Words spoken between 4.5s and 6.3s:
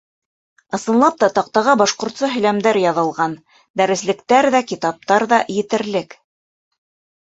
ҙә, китаптар ҙа етерлек.